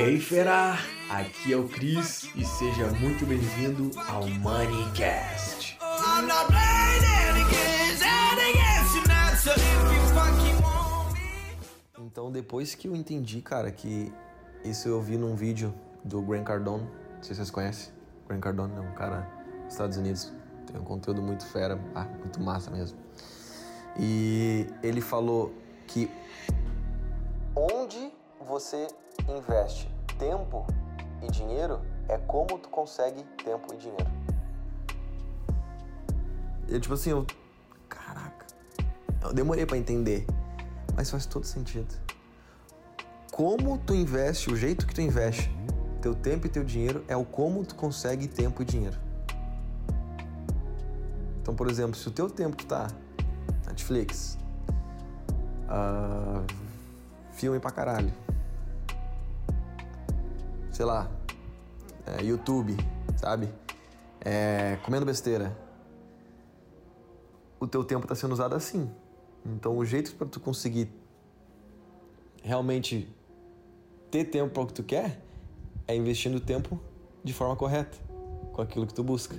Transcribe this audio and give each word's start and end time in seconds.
Hey 0.00 0.18
fera, 0.18 0.76
aqui 1.08 1.52
é 1.52 1.56
o 1.56 1.68
Cris 1.68 2.24
e 2.34 2.44
seja 2.44 2.90
muito 2.98 3.24
bem-vindo 3.24 3.92
ao 4.08 4.26
Moneycast. 4.26 5.78
Então 11.96 12.32
depois 12.32 12.74
que 12.74 12.88
eu 12.88 12.96
entendi, 12.96 13.40
cara, 13.40 13.70
que 13.70 14.12
isso 14.64 14.88
eu 14.88 15.00
vi 15.00 15.16
num 15.16 15.36
vídeo 15.36 15.72
do 16.02 16.20
Grant 16.20 16.44
Cardone, 16.44 16.82
não 16.82 17.22
sei 17.22 17.34
se 17.34 17.36
vocês 17.36 17.50
conhecem, 17.52 17.92
Grant 18.26 18.40
Cardone 18.40 18.74
é 18.76 18.80
um 18.80 18.94
cara 18.94 19.30
dos 19.62 19.74
Estados 19.74 19.96
Unidos, 19.96 20.32
tem 20.66 20.80
um 20.80 20.84
conteúdo 20.84 21.22
muito 21.22 21.46
fera, 21.46 21.78
ah, 21.94 22.02
muito 22.18 22.40
massa 22.40 22.68
mesmo. 22.72 22.98
E 23.96 24.66
ele 24.82 25.00
falou 25.00 25.54
que 25.86 26.10
onde 27.54 28.17
você 28.48 28.88
investe 29.28 29.94
tempo 30.18 30.66
e 31.22 31.30
dinheiro 31.30 31.82
é 32.08 32.16
como 32.16 32.58
tu 32.58 32.70
consegue 32.70 33.22
tempo 33.44 33.74
e 33.74 33.76
dinheiro. 33.76 34.10
E 36.66 36.80
tipo 36.80 36.94
assim, 36.94 37.10
eu. 37.10 37.26
Caraca. 37.88 38.46
Eu 39.22 39.34
demorei 39.34 39.66
para 39.66 39.76
entender. 39.76 40.26
Mas 40.96 41.10
faz 41.10 41.26
todo 41.26 41.44
sentido. 41.44 41.94
Como 43.30 43.78
tu 43.78 43.94
investe, 43.94 44.50
o 44.50 44.56
jeito 44.56 44.86
que 44.86 44.94
tu 44.94 45.02
investe 45.02 45.50
teu 46.00 46.14
tempo 46.14 46.46
e 46.46 46.50
teu 46.50 46.64
dinheiro 46.64 47.04
é 47.06 47.16
o 47.16 47.24
como 47.24 47.64
tu 47.64 47.74
consegue 47.74 48.26
tempo 48.26 48.62
e 48.62 48.64
dinheiro. 48.64 48.98
Então, 51.42 51.54
por 51.54 51.70
exemplo, 51.70 51.94
se 51.96 52.08
o 52.08 52.10
teu 52.10 52.28
tempo 52.28 52.64
tá 52.64 52.88
Netflix, 53.66 54.38
uh, 55.64 56.44
filme 57.32 57.60
pra 57.60 57.70
caralho, 57.70 58.12
sei 60.78 60.86
lá, 60.86 61.10
é, 62.06 62.22
YouTube, 62.22 62.76
sabe? 63.16 63.52
É, 64.24 64.78
comendo 64.84 65.04
besteira. 65.04 65.58
O 67.58 67.66
teu 67.66 67.82
tempo 67.82 68.04
está 68.04 68.14
sendo 68.14 68.30
usado 68.30 68.54
assim. 68.54 68.88
Então, 69.44 69.76
o 69.76 69.84
jeito 69.84 70.14
para 70.14 70.28
tu 70.28 70.38
conseguir 70.38 70.88
realmente 72.44 73.12
ter 74.08 74.26
tempo 74.26 74.54
para 74.54 74.62
o 74.62 74.66
que 74.68 74.72
tu 74.72 74.84
quer 74.84 75.20
é 75.84 75.96
investindo 75.96 76.38
tempo 76.38 76.78
de 77.24 77.32
forma 77.32 77.56
correta, 77.56 77.98
com 78.52 78.62
aquilo 78.62 78.86
que 78.86 78.94
tu 78.94 79.02
busca. 79.02 79.34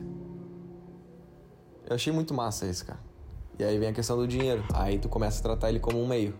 Eu 1.85 1.95
achei 1.95 2.11
muito 2.11 2.33
massa 2.33 2.65
isso, 2.65 2.85
cara. 2.85 2.99
E 3.57 3.63
aí 3.63 3.79
vem 3.79 3.87
a 3.87 3.93
questão 3.93 4.17
do 4.17 4.27
dinheiro. 4.27 4.61
Aí 4.73 4.99
tu 4.99 5.07
começa 5.07 5.39
a 5.39 5.41
tratar 5.43 5.69
ele 5.69 5.79
como 5.79 6.03
um 6.03 6.05
meio. 6.05 6.37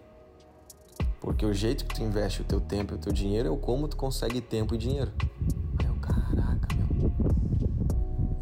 Porque 1.30 1.46
o 1.46 1.54
jeito 1.54 1.86
que 1.86 1.94
tu 1.94 2.02
investe 2.02 2.42
o 2.42 2.44
teu 2.44 2.60
tempo 2.60 2.96
e 2.96 2.96
o 2.96 2.98
teu 2.98 3.14
dinheiro 3.14 3.50
é 3.50 3.52
o 3.52 3.56
como 3.56 3.88
tu 3.88 3.96
consegue 3.96 4.42
tempo 4.42 4.74
e 4.74 4.80
dinheiro. 4.80 5.12
Aí 5.78 5.86
caraca, 6.02 6.68
meu. 6.76 7.12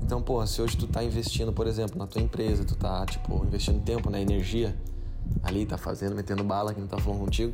Então, 0.01 0.21
porra, 0.21 0.47
se 0.47 0.61
hoje 0.61 0.77
tu 0.77 0.87
tá 0.87 1.03
investindo, 1.03 1.51
por 1.51 1.67
exemplo, 1.67 1.97
na 1.97 2.07
tua 2.07 2.21
empresa, 2.21 2.63
tu 2.63 2.77
tá, 2.77 3.05
tipo, 3.05 3.43
investindo 3.45 3.83
tempo 3.83 4.09
na 4.09 4.21
energia, 4.21 4.73
ali, 5.43 5.65
tá 5.65 5.77
fazendo, 5.77 6.15
metendo 6.15 6.45
bala, 6.45 6.73
que 6.73 6.79
não 6.79 6.87
tá 6.87 6.97
falando 6.97 7.19
contigo. 7.19 7.53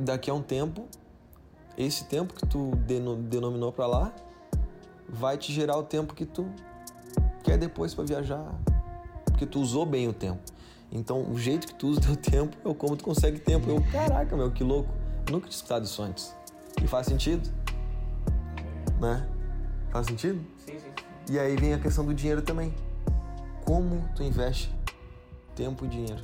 Daqui 0.00 0.30
a 0.30 0.34
um 0.34 0.42
tempo, 0.42 0.86
esse 1.76 2.06
tempo 2.06 2.32
que 2.32 2.46
tu 2.46 2.70
denominou 3.28 3.70
para 3.70 3.86
lá 3.86 4.14
vai 5.06 5.36
te 5.36 5.52
gerar 5.52 5.76
o 5.76 5.82
tempo 5.82 6.14
que 6.14 6.24
tu 6.24 6.50
quer 7.44 7.58
depois 7.58 7.92
para 7.92 8.04
viajar, 8.04 8.50
porque 9.26 9.44
tu 9.44 9.60
usou 9.60 9.84
bem 9.84 10.08
o 10.08 10.12
tempo. 10.14 10.40
Então, 10.92 11.22
o 11.30 11.38
jeito 11.38 11.66
que 11.66 11.74
tu 11.74 11.88
usa 11.88 12.00
o 12.00 12.02
teu 12.02 12.16
tempo 12.16 12.56
é 12.68 12.74
como 12.74 12.96
tu 12.96 13.02
consegue 13.02 13.38
tempo. 13.38 13.68
Eu, 13.68 13.82
caraca, 13.90 14.36
meu, 14.36 14.50
que 14.50 14.62
louco. 14.62 14.92
nunca 15.30 15.46
tinha 15.46 15.56
escutado 15.56 15.84
isso 15.84 16.02
antes. 16.02 16.36
E 16.82 16.86
faz 16.86 17.06
sentido? 17.06 17.48
Né? 19.00 19.26
Faz 19.90 20.06
sentido? 20.06 20.44
Sim, 20.58 20.78
sim. 20.78 20.92
E 21.30 21.38
aí 21.38 21.56
vem 21.56 21.72
a 21.72 21.78
questão 21.78 22.04
do 22.04 22.12
dinheiro 22.12 22.42
também. 22.42 22.74
Como 23.64 24.06
tu 24.14 24.22
investe 24.22 24.70
tempo 25.56 25.86
e 25.86 25.88
dinheiro? 25.88 26.22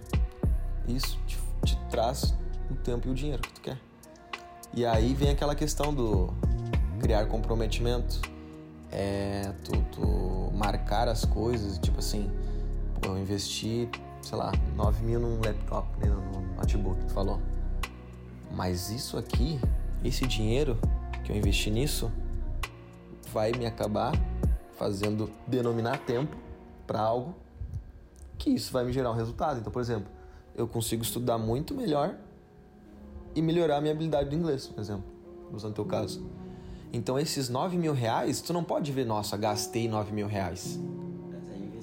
Isso 0.87 1.19
te, 1.27 1.39
te 1.65 1.79
traz 1.91 2.35
o 2.71 2.75
tempo 2.75 3.09
e 3.09 3.11
o 3.11 3.15
dinheiro 3.15 3.41
que 3.41 3.53
tu 3.55 3.61
quer. 3.63 3.79
E 4.75 4.85
aí 4.85 5.15
vem 5.15 5.31
aquela 5.31 5.55
questão 5.55 5.95
do 5.95 6.29
criar 7.01 7.27
comprometimento, 7.27 8.21
é 8.91 9.53
tu, 9.65 9.73
tu 9.93 10.53
marcar 10.55 11.09
as 11.09 11.25
coisas, 11.25 11.79
tipo 11.79 12.01
assim, 12.01 12.31
eu 13.03 13.17
investi 13.17 13.89
sei 14.23 14.39
lá, 14.39 14.53
9 14.77 15.05
mil 15.05 15.21
num 15.21 15.41
laptop, 15.41 15.89
né, 15.99 16.07
no 16.07 16.57
notebook, 16.57 17.05
tu 17.07 17.13
falou. 17.13 17.41
Mas 18.53 18.91
isso 18.91 19.17
aqui, 19.17 19.61
esse 20.05 20.27
dinheiro 20.27 20.79
que 21.25 21.33
eu 21.33 21.37
investi 21.37 21.71
nisso, 21.71 22.11
vai 23.33 23.53
me 23.53 23.67
acabar 23.67 24.13
fazendo 24.77 25.31
denominar 25.47 25.99
tempo 25.99 26.37
para 26.87 27.01
algo 27.01 27.35
que 28.39 28.51
isso 28.51 28.73
vai 28.73 28.85
me 28.85 28.93
gerar 28.93 29.11
um 29.11 29.15
resultado. 29.15 29.61
Então, 29.61 29.73
por 29.73 29.83
exemplo, 29.83 30.09
eu 30.55 30.67
consigo 30.67 31.03
estudar 31.03 31.37
muito 31.37 31.75
melhor 31.75 32.15
e 33.35 33.43
melhorar 33.43 33.77
a 33.77 33.81
minha 33.81 33.93
habilidade 33.93 34.31
do 34.31 34.37
inglês, 34.37 34.67
por 34.67 34.81
exemplo, 34.81 35.05
usando 35.53 35.75
teu 35.75 35.85
caso. 35.85 36.25
Então, 36.93 37.19
esses 37.19 37.49
9 37.49 37.77
mil 37.77 37.93
reais, 37.93 38.41
tu 38.41 38.53
não 38.53 38.65
pode 38.65 38.91
ver, 38.93 39.05
nossa, 39.05 39.37
gastei 39.37 39.89
9 39.89 40.13
mil 40.13 40.27
reais. 40.27 40.81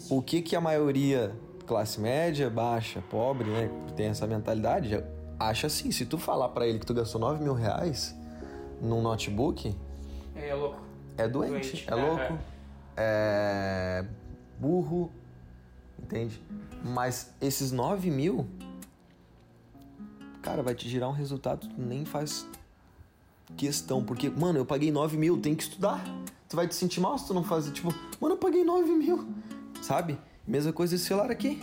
O 0.10 0.22
que 0.22 0.42
que 0.42 0.56
a 0.56 0.62
maioria 0.62 1.36
classe 1.66 2.00
média, 2.00 2.50
baixa, 2.50 3.02
pobre, 3.10 3.50
né? 3.50 3.70
Tem 3.96 4.08
essa 4.08 4.26
mentalidade, 4.26 5.04
acha 5.40 5.68
assim, 5.68 5.92
se 5.92 6.06
tu 6.06 6.18
falar 6.18 6.50
para 6.50 6.68
ele 6.68 6.80
que 6.80 6.86
tu 6.86 6.94
gastou 6.94 7.20
9 7.20 7.44
mil 7.44 7.54
reais 7.54 8.16
num 8.82 9.02
notebook. 9.02 9.76
É, 10.36 10.50
é 10.50 10.56
louco. 10.56 10.80
É 11.18 11.28
doente, 11.28 11.54
doente. 11.54 11.86
é 11.88 11.96
louco, 11.96 12.40
é 12.98 14.06
burro, 14.60 15.12
entende? 16.02 16.42
Mas 16.84 17.34
esses 17.42 17.72
9 17.72 18.10
mil, 18.12 18.48
cara, 20.42 20.62
vai 20.62 20.76
te 20.76 20.88
gerar 20.88 21.10
um 21.10 21.14
resultado 21.14 21.68
que 21.68 21.74
tu 21.74 21.82
nem 21.82 22.06
faz 22.06 22.48
questão. 23.58 24.04
Porque, 24.04 24.30
mano, 24.30 24.60
eu 24.60 24.66
paguei 24.66 24.92
9 24.92 25.18
mil, 25.18 25.40
tem 25.40 25.56
que 25.56 25.64
estudar. 25.64 26.04
Tu 26.48 26.56
vai 26.56 26.68
te 26.68 26.76
sentir 26.76 27.00
mal 27.00 27.18
se 27.18 27.28
tu 27.28 27.34
não 27.34 27.44
fazer, 27.44 27.72
tipo, 27.72 27.94
mano, 28.20 28.36
eu 28.36 28.40
paguei 28.40 28.64
9 28.64 28.92
mil, 28.92 29.28
sabe? 29.82 30.18
Mesma 30.48 30.72
coisa 30.72 30.96
esse 30.96 31.06
celular 31.06 31.32
aqui. 31.32 31.60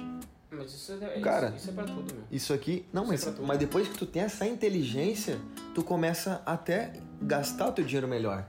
Mas 0.50 0.75
isso 0.75 0.93
é, 0.93 1.20
Cara, 1.20 1.48
isso, 1.48 1.56
isso 1.56 1.70
é 1.70 1.72
pra 1.72 1.84
tudo, 1.84 2.15
meu. 2.15 2.25
Isso 2.31 2.53
aqui. 2.53 2.87
Não, 2.93 3.12
isso 3.12 3.31
mas, 3.31 3.38
é 3.38 3.43
mas 3.43 3.59
depois 3.59 3.88
que 3.88 3.97
tu 3.97 4.04
tem 4.04 4.22
essa 4.22 4.47
inteligência, 4.47 5.41
tu 5.75 5.82
começa 5.82 6.43
até 6.44 6.92
gastar 7.22 7.69
o 7.69 7.72
teu 7.72 7.84
dinheiro 7.84 8.06
melhor. 8.06 8.47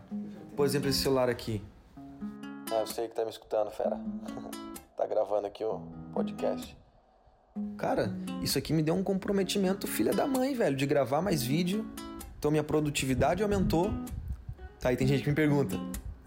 Por 0.55 0.65
exemplo, 0.65 0.89
esse 0.89 0.99
celular 0.99 1.29
aqui. 1.29 1.61
Ah, 2.71 2.79
eu 2.81 2.87
sei 2.87 3.07
que 3.07 3.15
tá 3.15 3.23
me 3.23 3.29
escutando, 3.29 3.71
fera. 3.71 3.97
tá 4.97 5.05
gravando 5.07 5.47
aqui 5.47 5.63
o 5.63 5.81
podcast. 6.13 6.75
Cara, 7.77 8.11
isso 8.41 8.57
aqui 8.57 8.73
me 8.73 8.81
deu 8.81 8.95
um 8.95 9.03
comprometimento, 9.03 9.87
filha 9.87 10.11
da 10.11 10.25
mãe, 10.25 10.55
velho, 10.55 10.75
de 10.75 10.85
gravar 10.85 11.21
mais 11.21 11.43
vídeo. 11.43 11.87
Então 12.37 12.51
minha 12.51 12.63
produtividade 12.63 13.43
aumentou. 13.43 13.91
Tá, 14.79 14.89
aí 14.89 14.97
tem 14.97 15.07
gente 15.07 15.23
que 15.23 15.29
me 15.29 15.35
pergunta: 15.35 15.77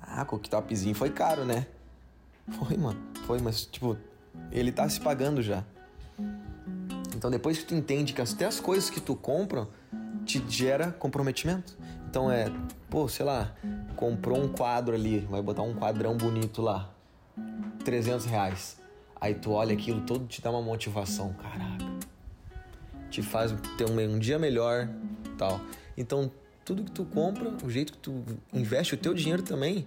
Ah, 0.00 0.22
o 0.22 0.26
cooktopzinho 0.26 0.94
foi 0.94 1.10
caro, 1.10 1.44
né? 1.44 1.66
Foi, 2.48 2.76
mano. 2.76 3.00
Foi, 3.26 3.40
mas, 3.40 3.66
tipo, 3.66 3.96
ele 4.50 4.70
tá 4.70 4.88
se 4.88 5.00
pagando 5.00 5.42
já. 5.42 5.64
Então, 7.14 7.30
depois 7.30 7.58
que 7.58 7.64
tu 7.64 7.74
entende 7.74 8.12
que 8.12 8.20
até 8.20 8.44
as 8.44 8.60
coisas 8.60 8.90
que 8.90 9.00
tu 9.00 9.16
compra 9.16 9.66
te 10.24 10.44
gera 10.48 10.90
comprometimento. 10.92 11.76
Então, 12.08 12.30
é, 12.30 12.52
pô, 12.90 13.08
sei 13.08 13.24
lá, 13.24 13.54
comprou 13.96 14.38
um 14.38 14.48
quadro 14.48 14.94
ali, 14.94 15.20
vai 15.20 15.42
botar 15.42 15.62
um 15.62 15.74
quadrão 15.74 16.16
bonito 16.16 16.62
lá. 16.62 16.90
300 17.84 18.26
reais. 18.26 18.78
Aí 19.20 19.34
tu 19.34 19.52
olha 19.52 19.72
aquilo 19.72 20.02
todo 20.02 20.26
te 20.26 20.42
dá 20.42 20.50
uma 20.50 20.60
motivação, 20.60 21.32
caraca. 21.34 21.84
Te 23.10 23.22
faz 23.22 23.54
ter 23.78 23.88
um, 23.88 23.98
um 24.14 24.18
dia 24.18 24.38
melhor, 24.38 24.88
tal. 25.38 25.60
Então, 25.96 26.30
tudo 26.64 26.84
que 26.84 26.90
tu 26.90 27.04
compra, 27.04 27.54
o 27.64 27.70
jeito 27.70 27.92
que 27.92 27.98
tu 27.98 28.24
investe 28.52 28.94
o 28.94 28.96
teu 28.98 29.14
dinheiro 29.14 29.42
também, 29.42 29.86